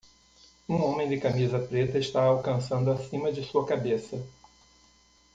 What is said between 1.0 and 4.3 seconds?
de camisa preta está alcançando acima de sua cabeça.